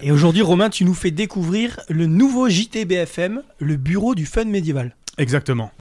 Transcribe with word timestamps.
Et 0.00 0.12
aujourd'hui, 0.12 0.42
Romain, 0.42 0.70
tu 0.70 0.84
nous 0.84 0.94
fais 0.94 1.10
découvrir 1.10 1.80
le 1.88 2.06
nouveau 2.06 2.48
JTBFM, 2.48 3.42
le 3.58 3.76
bureau 3.76 4.14
du 4.14 4.26
fun 4.26 4.44
médiéval. 4.44 4.94
Exactement. 5.18 5.72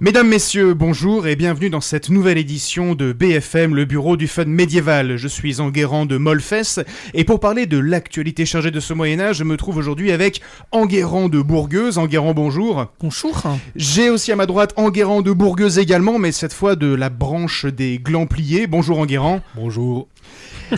Mesdames, 0.00 0.28
Messieurs, 0.28 0.74
bonjour 0.74 1.26
et 1.26 1.34
bienvenue 1.34 1.70
dans 1.70 1.80
cette 1.80 2.08
nouvelle 2.08 2.38
édition 2.38 2.94
de 2.94 3.12
BFM, 3.12 3.74
le 3.74 3.84
bureau 3.84 4.16
du 4.16 4.28
fun 4.28 4.44
médiéval. 4.44 5.16
Je 5.16 5.26
suis 5.26 5.60
Enguerrand 5.60 6.06
de 6.06 6.16
Molfès 6.18 6.78
et 7.14 7.24
pour 7.24 7.40
parler 7.40 7.66
de 7.66 7.78
l'actualité 7.78 8.46
chargée 8.46 8.70
de 8.70 8.78
ce 8.78 8.94
Moyen-Âge, 8.94 9.38
je 9.38 9.44
me 9.44 9.56
trouve 9.56 9.76
aujourd'hui 9.76 10.12
avec 10.12 10.40
Enguerrand 10.70 11.28
de 11.28 11.42
Bourgueuse. 11.42 11.98
Enguerrand, 11.98 12.32
bonjour. 12.32 12.86
Bonjour. 13.00 13.42
J'ai 13.74 14.08
aussi 14.08 14.30
à 14.30 14.36
ma 14.36 14.46
droite 14.46 14.72
Enguerrand 14.76 15.20
de 15.20 15.32
Bourgueuse 15.32 15.80
également, 15.80 16.20
mais 16.20 16.30
cette 16.30 16.52
fois 16.52 16.76
de 16.76 16.94
la 16.94 17.10
branche 17.10 17.66
des 17.66 17.98
glands 17.98 18.26
pliés. 18.26 18.68
Bonjour 18.68 19.00
Enguerrand. 19.00 19.40
Bonjour. 19.56 20.06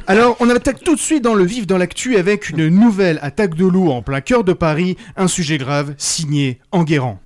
Alors, 0.07 0.35
on 0.41 0.49
attaque 0.49 0.83
tout 0.83 0.95
de 0.95 1.01
suite 1.01 1.23
dans 1.23 1.35
le 1.35 1.45
vif 1.45 1.67
dans 1.67 1.77
l'actu 1.77 2.17
avec 2.17 2.49
une 2.49 2.69
nouvelle 2.69 3.19
attaque 3.21 3.55
de 3.55 3.67
loup 3.67 3.91
en 3.91 4.01
plein 4.01 4.23
cœur 4.23 4.45
de 4.45 4.55
Paris, 4.55 4.97
un 5.19 5.29
sujet 5.29 5.59
grave 5.59 5.93
signé 5.99 6.59
Enguerrand. 6.73 7.21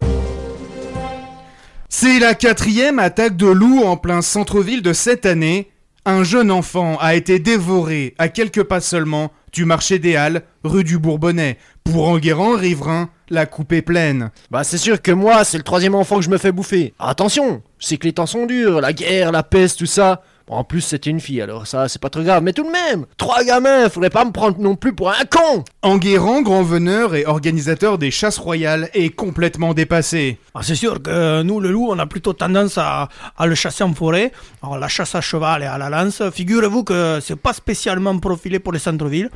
C'est 1.97 2.19
la 2.19 2.35
quatrième 2.35 2.99
attaque 2.99 3.37
de 3.37 3.47
loup 3.47 3.85
en 3.85 3.97
plein 3.97 4.21
centre-ville 4.21 4.83
de 4.83 4.93
cette 4.93 5.27
année. 5.27 5.71
Un 6.05 6.25
jeune 6.25 6.51
enfant 6.51 6.99
a 6.99 7.15
été 7.15 7.39
dévoré 7.39 8.17
à 8.19 8.27
quelques 8.27 8.65
pas 8.65 8.81
seulement 8.81 9.31
du 9.53 9.65
marché 9.65 10.01
des 10.01 10.17
Halles, 10.17 10.43
rue 10.65 10.83
du 10.83 10.99
Bourbonnais. 10.99 11.57
Pour 11.85 12.09
Enguerrand, 12.09 12.57
riverain, 12.57 13.11
la 13.31 13.47
coupe 13.47 13.81
pleine. 13.83 14.33
Bah 14.51 14.65
c'est 14.65 14.77
sûr 14.77 15.01
que 15.01 15.13
moi, 15.13 15.45
c'est 15.45 15.57
le 15.57 15.63
troisième 15.63 15.95
enfant 15.95 16.17
que 16.17 16.25
je 16.25 16.31
me 16.31 16.37
fais 16.37 16.51
bouffer. 16.51 16.95
Attention, 16.99 17.63
sais 17.79 17.97
que 17.97 18.09
les 18.09 18.13
temps 18.13 18.27
sont 18.27 18.47
durs, 18.47 18.81
la 18.81 18.93
guerre, 18.93 19.31
la 19.31 19.45
peste, 19.45 19.79
tout 19.79 19.87
ça. 19.87 20.21
Bon, 20.47 20.57
en 20.57 20.65
plus, 20.65 20.83
c'était 20.83 21.09
une 21.09 21.21
fille, 21.21 21.41
alors 21.41 21.67
ça, 21.67 21.89
c'est 21.89 22.01
pas 22.01 22.11
trop 22.11 22.23
grave. 22.23 22.43
Mais 22.43 22.53
tout 22.53 22.65
de 22.65 22.71
même, 22.71 23.07
trois 23.17 23.43
gamins, 23.45 23.89
faudrait 23.89 24.11
pas 24.11 24.25
me 24.27 24.31
prendre 24.31 24.59
non 24.61 24.77
plus 24.77 24.93
pour 24.93 25.11
un 25.11 25.25
con 25.31 25.65
Enguerrand, 25.83 26.43
grand 26.43 26.63
veneur 26.63 27.15
et 27.15 27.25
organisateur 27.25 27.97
des 27.97 28.11
chasses 28.11 28.37
royales, 28.39 28.91
est 28.93 29.09
complètement 29.09 29.73
dépassé. 29.73 30.39
Ah, 30.55 30.61
c'est 30.63 30.75
sûr 30.75 31.03
que 31.03 31.43
nous, 31.43 31.61
le 31.61 31.71
loup, 31.71 31.89
on 31.91 31.99
a 31.99 32.07
plutôt 32.07 32.35
tendance 32.35 32.77
à, 32.77 33.09
à 33.39 33.47
le 33.47 33.55
chasser 33.55 33.85
en 33.85 33.95
forêt. 33.95 34.33
Alors, 34.63 34.79
la 34.79 34.89
chasse 34.89 35.15
à 35.15 35.23
cheval 35.23 35.63
et 35.63 35.67
à 35.67 35.79
la 35.79 35.89
lance, 35.89 36.23
figurez-vous 36.31 36.85
que 36.85 37.21
c'est 37.23 37.37
pas 37.37 37.55
spécialement 37.55 38.19
profilé 38.19 38.59
pour 38.59 38.73
les 38.75 38.79
centres-villes, 38.79 39.31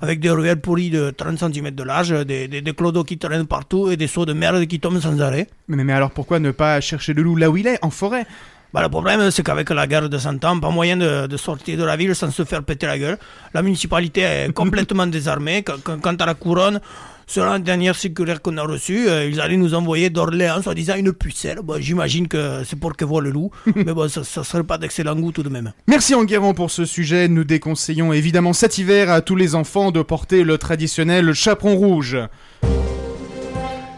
avec 0.00 0.20
des 0.20 0.30
ruelles 0.30 0.60
pourries 0.60 0.90
de 0.90 1.10
30 1.10 1.38
cm 1.38 1.70
de 1.72 1.82
large, 1.82 2.24
des, 2.24 2.46
des, 2.46 2.62
des 2.62 2.72
clodos 2.72 3.04
qui 3.04 3.18
traînent 3.18 3.46
partout 3.46 3.90
et 3.90 3.96
des 3.96 4.06
seaux 4.06 4.26
de 4.26 4.32
merde 4.32 4.64
qui 4.66 4.78
tombent 4.78 5.00
sans 5.00 5.20
arrêt. 5.20 5.48
Mais, 5.66 5.82
mais 5.82 5.92
alors 5.92 6.12
pourquoi 6.12 6.38
ne 6.38 6.52
pas 6.52 6.80
chercher 6.80 7.14
le 7.14 7.22
loup 7.22 7.34
là 7.34 7.50
où 7.50 7.56
il 7.56 7.66
est, 7.66 7.78
en 7.82 7.90
forêt? 7.90 8.26
Bah, 8.72 8.80
le 8.82 8.88
problème, 8.88 9.30
c'est 9.30 9.42
qu'avec 9.42 9.68
la 9.70 9.86
guerre 9.86 10.08
de 10.08 10.16
100 10.18 10.42
ans, 10.46 10.58
pas 10.58 10.70
moyen 10.70 10.96
de, 10.96 11.26
de 11.26 11.36
sortir 11.36 11.76
de 11.76 11.84
la 11.84 11.94
ville 11.96 12.14
sans 12.14 12.30
se 12.30 12.44
faire 12.44 12.62
péter 12.62 12.86
la 12.86 12.98
gueule. 12.98 13.18
La 13.52 13.60
municipalité 13.62 14.22
est 14.22 14.52
complètement 14.54 15.06
désarmée. 15.06 15.62
Qu- 15.62 15.72
qu- 15.84 16.00
Quant 16.00 16.14
à 16.14 16.24
la 16.26 16.32
couronne, 16.34 16.80
sur 17.26 17.44
la 17.44 17.58
dernière 17.58 17.94
circulaire 17.94 18.40
qu'on 18.40 18.56
a 18.56 18.62
reçue, 18.62 19.08
euh, 19.08 19.28
ils 19.28 19.40
allaient 19.42 19.58
nous 19.58 19.74
envoyer 19.74 20.08
d'Orléans, 20.08 20.62
soi-disant 20.62 20.94
une 20.96 21.12
pucelle. 21.12 21.58
Bon, 21.62 21.76
J'imagine 21.80 22.28
que 22.28 22.62
c'est 22.64 22.78
pour 22.78 22.96
que 22.96 23.04
voit 23.04 23.20
le 23.20 23.30
loup, 23.30 23.50
mais 23.76 23.92
bon, 23.92 24.08
ça, 24.08 24.24
ça 24.24 24.42
serait 24.42 24.64
pas 24.64 24.78
d'excellent 24.78 25.16
goût 25.16 25.32
tout 25.32 25.42
de 25.42 25.48
même. 25.50 25.72
Merci 25.86 26.14
Enguerrand 26.14 26.54
pour 26.54 26.70
ce 26.70 26.86
sujet. 26.86 27.28
Nous 27.28 27.44
déconseillons 27.44 28.12
évidemment 28.14 28.54
cet 28.54 28.78
hiver 28.78 29.10
à 29.10 29.20
tous 29.20 29.36
les 29.36 29.54
enfants 29.54 29.90
de 29.90 30.00
porter 30.02 30.44
le 30.44 30.56
traditionnel 30.56 31.34
chaperon 31.34 31.76
rouge. 31.76 32.16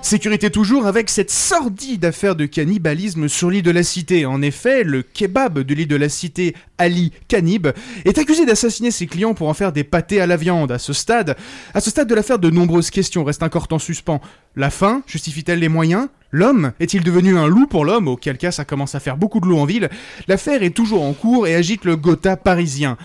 Sécurité 0.05 0.51
toujours 0.51 0.87
avec 0.87 1.09
cette 1.09 1.31
sordide 1.31 2.05
affaire 2.05 2.37
de 2.37 2.45
cannibalisme 2.45 3.27
sur 3.27 3.49
l'île 3.49 3.63
de 3.63 3.71
la 3.71 3.83
Cité. 3.83 4.27
En 4.27 4.43
effet, 4.43 4.85
le 4.85 5.01
kebab 5.01 5.61
de 5.61 5.75
l'île 5.75 5.89
de 5.89 5.97
la 5.97 6.11
Cité, 6.11 6.55
Ali 6.77 7.11
Cannib, 7.27 7.69
est 8.05 8.19
accusé 8.19 8.45
d'assassiner 8.45 8.91
ses 8.91 9.07
clients 9.07 9.33
pour 9.33 9.49
en 9.49 9.55
faire 9.55 9.73
des 9.73 9.83
pâtés 9.83 10.21
à 10.21 10.27
la 10.27 10.37
viande. 10.37 10.73
À 10.73 10.79
ce 10.79 10.93
stade, 10.93 11.37
à 11.73 11.81
ce 11.81 11.89
stade 11.89 12.07
de 12.07 12.15
l'affaire, 12.15 12.39
de 12.39 12.51
nombreuses 12.51 12.91
questions 12.91 13.25
restent 13.25 13.43
encore 13.43 13.67
en 13.71 13.79
suspens. 13.79 14.21
La 14.57 14.69
faim 14.69 15.03
justifie-t-elle 15.07 15.61
les 15.61 15.71
moyens? 15.71 16.09
L'homme 16.31 16.73
est-il 16.81 17.03
devenu 17.03 17.39
un 17.39 17.47
loup 17.47 17.67
pour 17.67 17.87
l'homme? 17.87 18.07
Auquel 18.07 18.37
cas 18.37 18.53
ça 18.53 18.67
commence 18.67 18.95
à 18.95 19.01
faire 19.01 19.17
beaucoup 19.17 19.41
de 19.41 19.47
loups 19.47 19.59
en 19.59 19.65
ville. 19.65 19.89
L'affaire 20.29 20.63
est 20.63 20.77
toujours 20.77 21.03
en 21.03 21.15
cours 21.15 21.47
et 21.47 21.55
agite 21.55 21.87
le 21.87 21.97
Gotha 21.97 22.37
parisien. 22.37 22.99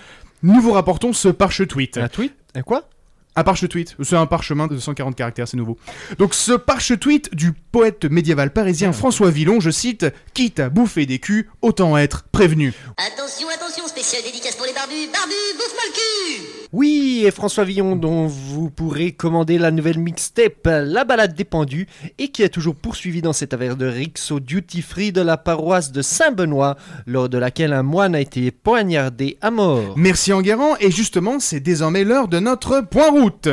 Nous 0.44 0.60
vous 0.60 0.74
rapportons 0.74 1.14
ce 1.14 1.30
parche-tweet. 1.30 1.98
Un 1.98 2.10
tweet? 2.10 2.34
Quoi? 2.66 2.90
Un 3.40 3.44
parche-tweet, 3.46 3.96
c'est 4.04 4.18
un 4.18 4.26
parchemin 4.26 4.68
de 4.68 4.74
240 4.74 5.16
caractères, 5.16 5.48
c'est 5.48 5.56
nouveau. 5.56 5.78
Donc 6.18 6.34
ce 6.34 6.52
parche-tweet 6.52 7.34
du 7.34 7.54
poète 7.54 8.04
médiéval 8.04 8.52
parisien 8.52 8.92
François 8.92 9.32
Villon, 9.32 9.62
je 9.62 9.70
cite, 9.70 10.06
quitte 10.34 10.60
à 10.60 10.68
bouffer 10.68 11.06
des 11.06 11.20
culs, 11.20 11.50
autant 11.62 11.98
être 11.98 12.26
prévenu. 12.34 12.74
Attention, 12.98 13.48
attention, 13.48 13.88
spécial 13.88 14.22
dédicace 14.24 14.58
pour 14.58 14.66
les 14.66 14.74
barbus. 14.74 15.08
Barbu, 15.14 15.32
bouffe-moi 15.56 15.84
le 15.88 15.94
cul 15.94 16.39
Oui, 16.72 17.24
et 17.26 17.32
François 17.32 17.64
Villon, 17.64 17.96
dont 17.96 18.28
vous 18.28 18.70
pourrez 18.70 19.12
commander 19.12 19.58
la 19.58 19.72
nouvelle 19.72 19.98
mixtape 19.98 20.68
La 20.68 21.04
Balade 21.04 21.34
des 21.34 21.44
Pendus, 21.44 21.88
et 22.20 22.28
qui 22.28 22.44
est 22.44 22.50
toujours 22.50 22.76
poursuivi 22.76 23.24
dans 23.24 23.34
cette 23.34 23.56
affaire 23.56 23.76
de 23.76 23.88
Rix 23.88 24.30
au 24.30 24.40
duty 24.40 24.84
free 24.84 25.12
de 25.12 25.22
la 25.22 25.36
paroisse 25.38 25.92
de 25.92 26.04
Saint-Benoît, 26.04 26.78
lors 27.08 27.28
de 27.28 27.40
laquelle 27.40 27.74
un 27.74 27.82
moine 27.82 28.14
a 28.14 28.22
été 28.22 28.52
poignardé 28.52 29.38
à 29.42 29.50
mort. 29.50 29.96
Merci 29.98 30.32
Enguerrand, 30.32 30.76
et 30.80 30.92
justement, 30.92 31.40
c'est 31.40 31.60
désormais 31.60 32.04
l'heure 32.04 32.28
de 32.28 32.38
notre 32.38 32.82
point 32.82 33.10
route. 33.10 33.50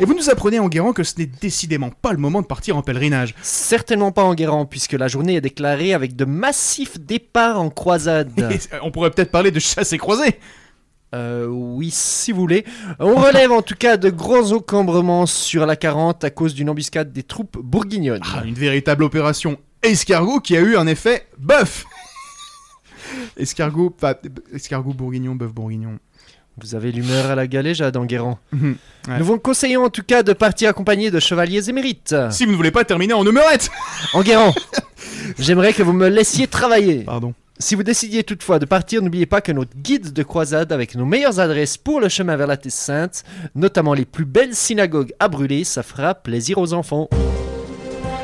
Et 0.00 0.04
vous 0.04 0.14
nous 0.14 0.28
apprenez 0.28 0.58
Enguerrand 0.58 0.92
que 0.92 1.04
ce 1.04 1.14
n'est 1.16 1.30
décidément 1.40 1.90
pas 1.90 2.12
le 2.12 2.18
moment 2.18 2.42
de 2.42 2.46
partir 2.46 2.76
en 2.76 2.82
pèlerinage. 2.82 3.34
Certainement 3.40 4.12
pas 4.12 4.24
en 4.24 4.34
Guérand, 4.34 4.66
puisque 4.66 4.92
la 4.92 5.08
journée 5.08 5.36
est 5.36 5.40
déclarée 5.40 5.94
avec 5.94 6.14
de 6.14 6.26
massifs 6.26 7.00
départs 7.00 7.58
en 7.58 7.70
croisade. 7.70 8.32
Et, 8.38 8.56
euh, 8.74 8.80
on 8.82 8.90
pourrait 8.90 9.12
peut-être 9.12 9.30
parler 9.30 9.50
de 9.50 9.60
chasse 9.60 9.94
et 9.94 9.98
croisée. 9.98 10.38
Euh, 11.14 11.46
oui, 11.46 11.90
si 11.92 12.32
vous 12.32 12.40
voulez. 12.40 12.64
On 12.98 13.14
relève 13.14 13.52
en 13.52 13.62
tout 13.62 13.76
cas 13.76 13.96
de 13.96 14.10
gros 14.10 14.52
encombrements 14.52 15.26
sur 15.26 15.64
la 15.64 15.76
40 15.76 16.24
à 16.24 16.30
cause 16.30 16.54
d'une 16.54 16.68
embuscade 16.68 17.12
des 17.12 17.22
troupes 17.22 17.56
bourguignonnes. 17.58 18.22
Ah, 18.34 18.42
une 18.44 18.54
véritable 18.54 19.04
opération 19.04 19.58
escargot 19.82 20.40
qui 20.40 20.56
a 20.56 20.60
eu 20.60 20.76
un 20.76 20.86
effet 20.86 21.26
bœuf. 21.38 21.84
escargot, 23.36 23.90
pas 23.90 24.14
escargot 24.52 24.92
bourguignon, 24.92 25.36
bœuf 25.36 25.52
bourguignon. 25.52 25.98
Vous 26.56 26.74
avez 26.76 26.92
l'humeur 26.92 27.26
à 27.26 27.34
la 27.34 27.46
galéjade 27.46 27.96
en 27.96 28.04
Guérand. 28.04 28.38
Mhm, 28.52 28.76
ouais. 29.08 29.18
Nous 29.18 29.24
vous 29.24 29.38
conseillons 29.38 29.84
en 29.84 29.90
tout 29.90 30.04
cas 30.04 30.22
de 30.22 30.32
partir 30.32 30.68
accompagné 30.68 31.10
de 31.10 31.20
chevaliers 31.20 31.68
émérites. 31.68 32.14
Si 32.30 32.44
vous 32.44 32.52
ne 32.52 32.56
voulez 32.56 32.70
pas 32.70 32.84
terminer 32.84 33.12
en 33.12 33.24
numerette. 33.24 33.70
En 34.14 34.22
Guérand, 34.22 34.54
j'aimerais 35.38 35.72
que 35.72 35.82
vous 35.82 35.92
me 35.92 36.08
laissiez 36.08 36.46
travailler. 36.48 37.02
Pardon. 37.04 37.34
Si 37.60 37.76
vous 37.76 37.84
décidiez 37.84 38.24
toutefois 38.24 38.58
de 38.58 38.64
partir, 38.64 39.00
n'oubliez 39.00 39.26
pas 39.26 39.40
que 39.40 39.52
notre 39.52 39.76
guide 39.76 40.12
de 40.12 40.22
croisade 40.24 40.72
avec 40.72 40.96
nos 40.96 41.04
meilleures 41.04 41.38
adresses 41.38 41.76
pour 41.76 42.00
le 42.00 42.08
chemin 42.08 42.34
vers 42.34 42.48
la 42.48 42.56
Terre 42.56 42.72
Sainte, 42.72 43.22
notamment 43.54 43.94
les 43.94 44.04
plus 44.04 44.24
belles 44.24 44.56
synagogues 44.56 45.14
à 45.20 45.28
brûler, 45.28 45.62
ça 45.62 45.84
fera 45.84 46.16
plaisir 46.16 46.58
aux 46.58 46.72
enfants. 46.72 47.08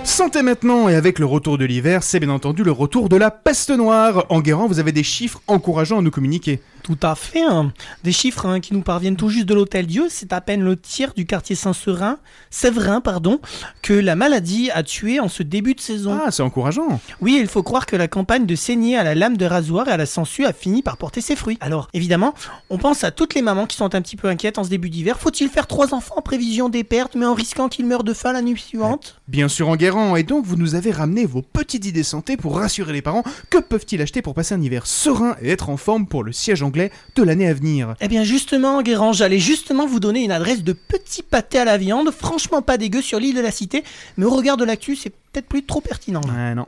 Santé 0.02 0.42
maintenant, 0.42 0.88
et 0.88 0.96
avec 0.96 1.20
le 1.20 1.26
retour 1.26 1.58
de 1.58 1.64
l'hiver, 1.64 2.02
c'est 2.02 2.18
bien 2.18 2.30
entendu 2.30 2.64
le 2.64 2.72
retour 2.72 3.08
de 3.08 3.14
la 3.14 3.30
peste 3.30 3.70
noire. 3.70 4.26
Enguerrand, 4.30 4.66
vous 4.66 4.80
avez 4.80 4.90
des 4.90 5.04
chiffres 5.04 5.40
encourageants 5.46 6.00
à 6.00 6.02
nous 6.02 6.10
communiquer. 6.10 6.60
Tout 6.82 6.98
à 7.02 7.14
fait. 7.14 7.42
hein. 7.42 7.72
Des 8.04 8.12
chiffres 8.12 8.46
hein, 8.46 8.60
qui 8.60 8.74
nous 8.74 8.82
parviennent 8.82 9.16
tout 9.16 9.28
juste 9.28 9.46
de 9.46 9.54
l'Hôtel 9.54 9.86
Dieu. 9.86 10.06
C'est 10.08 10.32
à 10.32 10.40
peine 10.40 10.62
le 10.62 10.76
tiers 10.76 11.12
du 11.14 11.26
quartier 11.26 11.54
Saint-Serin, 11.56 12.18
Séverin, 12.50 13.00
pardon, 13.00 13.40
que 13.82 13.92
la 13.92 14.16
maladie 14.16 14.70
a 14.72 14.82
tué 14.82 15.20
en 15.20 15.28
ce 15.28 15.42
début 15.42 15.74
de 15.74 15.80
saison. 15.80 16.18
Ah, 16.24 16.30
c'est 16.30 16.42
encourageant. 16.42 17.00
Oui, 17.20 17.38
il 17.40 17.46
faut 17.46 17.62
croire 17.62 17.86
que 17.86 17.96
la 17.96 18.08
campagne 18.08 18.46
de 18.46 18.54
saigner 18.54 18.96
à 18.96 19.04
la 19.04 19.14
lame 19.14 19.36
de 19.36 19.44
rasoir 19.46 19.88
et 19.88 19.92
à 19.92 19.96
la 19.96 20.06
sangsue 20.06 20.44
a 20.46 20.52
fini 20.52 20.82
par 20.82 20.96
porter 20.96 21.20
ses 21.20 21.36
fruits. 21.36 21.58
Alors, 21.60 21.88
évidemment, 21.92 22.34
on 22.70 22.78
pense 22.78 23.04
à 23.04 23.10
toutes 23.10 23.34
les 23.34 23.42
mamans 23.42 23.66
qui 23.66 23.76
sont 23.76 23.94
un 23.94 24.00
petit 24.02 24.16
peu 24.16 24.28
inquiètes 24.28 24.58
en 24.58 24.64
ce 24.64 24.70
début 24.70 24.90
d'hiver. 24.90 25.18
Faut-il 25.20 25.48
faire 25.48 25.66
trois 25.66 25.94
enfants 25.94 26.14
en 26.16 26.22
prévision 26.22 26.68
des 26.68 26.84
pertes, 26.84 27.14
mais 27.14 27.26
en 27.26 27.34
risquant 27.34 27.68
qu'ils 27.68 27.86
meurent 27.86 28.04
de 28.04 28.14
faim 28.14 28.32
la 28.32 28.42
nuit 28.42 28.58
suivante? 28.60 29.20
Bien 29.28 29.48
sûr, 29.48 29.68
Enguerrand, 29.68 30.16
et 30.16 30.22
donc 30.22 30.44
vous 30.44 30.56
nous 30.56 30.74
avez 30.74 30.90
ramené 30.90 31.26
vos 31.26 31.42
petites 31.42 31.84
idées 31.84 32.02
santé 32.02 32.36
pour 32.36 32.56
rassurer 32.58 32.92
les 32.92 33.02
parents. 33.02 33.22
Que 33.50 33.58
peuvent-ils 33.58 34.00
acheter 34.02 34.22
pour 34.22 34.34
passer 34.34 34.54
un 34.54 34.62
hiver 34.62 34.86
serein 34.86 35.36
et 35.40 35.50
être 35.50 35.68
en 35.68 35.76
forme 35.76 36.06
pour 36.06 36.24
le 36.24 36.32
siège 36.32 36.62
anglais 36.70 36.92
de 37.16 37.22
l'année 37.24 37.48
à 37.48 37.52
venir 37.54 37.94
Eh 38.00 38.06
bien, 38.06 38.22
justement, 38.22 38.80
Guérand, 38.82 39.12
j'allais 39.12 39.40
justement 39.40 39.86
vous 39.86 39.98
donner 39.98 40.22
une 40.22 40.30
adresse 40.30 40.62
de 40.62 40.72
petits 40.72 41.22
pâtés 41.24 41.58
à 41.58 41.64
la 41.64 41.76
viande, 41.76 42.10
franchement 42.12 42.62
pas 42.62 42.78
dégueu 42.78 43.02
sur 43.02 43.18
l'île 43.18 43.34
de 43.34 43.40
la 43.40 43.50
Cité, 43.50 43.82
mais 44.16 44.24
au 44.24 44.30
regard 44.30 44.56
de 44.56 44.64
l'actu, 44.64 44.94
c'est 44.94 45.10
peut-être 45.10 45.46
plus 45.46 45.64
trop 45.64 45.80
pertinent. 45.80 46.20
là. 46.28 46.54
Non. 46.54 46.64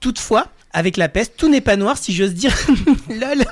Toutefois, 0.00 0.46
avec 0.72 0.96
la 0.96 1.08
peste, 1.08 1.34
tout 1.36 1.48
n'est 1.48 1.60
pas 1.60 1.76
noir 1.76 1.96
si 1.96 2.14
j'ose 2.14 2.34
dire. 2.34 2.54
Lol. 3.08 3.44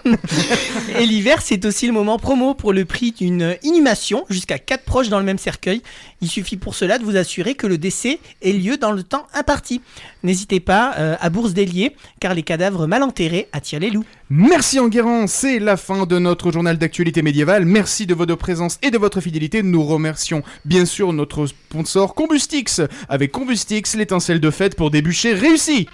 Et 0.98 1.06
l'hiver, 1.06 1.40
c'est 1.42 1.64
aussi 1.64 1.86
le 1.86 1.92
moment 1.92 2.18
promo 2.18 2.54
pour 2.54 2.72
le 2.72 2.84
prix 2.84 3.12
d'une 3.12 3.56
inhumation, 3.62 4.24
jusqu'à 4.28 4.58
4 4.58 4.84
proches 4.84 5.08
dans 5.08 5.18
le 5.18 5.24
même 5.24 5.38
cercueil. 5.38 5.82
Il 6.20 6.28
suffit 6.28 6.56
pour 6.56 6.74
cela 6.74 6.98
de 6.98 7.04
vous 7.04 7.16
assurer 7.16 7.54
que 7.54 7.66
le 7.66 7.78
décès 7.78 8.18
ait 8.42 8.52
lieu 8.52 8.76
dans 8.76 8.92
le 8.92 9.02
temps 9.02 9.26
imparti. 9.32 9.80
N'hésitez 10.22 10.60
pas 10.60 10.94
euh, 10.98 11.16
à 11.20 11.30
Bourse 11.30 11.54
délier, 11.54 11.96
car 12.20 12.34
les 12.34 12.42
cadavres 12.42 12.86
mal 12.86 13.02
enterrés 13.02 13.48
attirent 13.52 13.80
les 13.80 13.90
loups. 13.90 14.04
Merci 14.30 14.78
Enguerrand, 14.78 15.26
c'est 15.26 15.58
la 15.58 15.76
fin 15.76 16.06
de 16.06 16.18
notre 16.18 16.50
journal 16.50 16.78
d'actualité 16.78 17.22
médiévale. 17.22 17.64
Merci 17.64 18.06
de 18.06 18.14
votre 18.14 18.34
présence 18.34 18.78
et 18.82 18.90
de 18.90 18.98
votre 18.98 19.20
fidélité. 19.20 19.62
Nous 19.62 19.84
remercions 19.84 20.42
bien 20.64 20.84
sûr 20.84 21.12
notre 21.12 21.46
sponsor 21.46 22.14
Combustix. 22.14 22.80
Avec 23.08 23.32
Combustix, 23.32 23.94
l'étincelle 23.96 24.40
de 24.40 24.50
fête 24.50 24.76
pour 24.76 24.90
des 24.90 25.02
bûchers 25.02 25.34
réussis. 25.34 25.88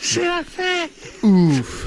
C'est 0.00 0.24
la 0.24 0.42
fête 0.44 1.22
Ouf. 1.22 1.86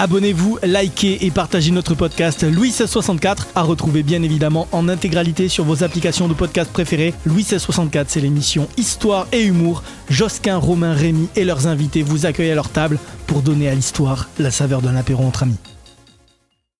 Abonnez-vous, 0.00 0.60
likez 0.62 1.26
et 1.26 1.32
partagez 1.32 1.72
notre 1.72 1.96
podcast 1.96 2.44
Louis 2.44 2.68
1664 2.68 3.48
à 3.56 3.62
retrouver 3.62 4.04
bien 4.04 4.22
évidemment 4.22 4.68
en 4.70 4.88
intégralité 4.88 5.48
sur 5.48 5.64
vos 5.64 5.82
applications 5.82 6.28
de 6.28 6.34
podcast 6.34 6.70
préférées. 6.72 7.14
Louis 7.26 7.38
1664, 7.38 8.08
c'est 8.08 8.20
l'émission 8.20 8.68
Histoire 8.76 9.26
et 9.32 9.42
Humour. 9.42 9.82
Josquin, 10.08 10.56
Romain, 10.56 10.92
Rémy 10.92 11.28
et 11.34 11.44
leurs 11.44 11.66
invités 11.66 12.02
vous 12.04 12.26
accueillent 12.26 12.52
à 12.52 12.54
leur 12.54 12.68
table 12.68 12.96
pour 13.26 13.42
donner 13.42 13.68
à 13.68 13.74
l'histoire 13.74 14.28
la 14.38 14.52
saveur 14.52 14.82
d'un 14.82 14.94
apéro 14.94 15.24
entre 15.24 15.42
amis. 15.42 15.58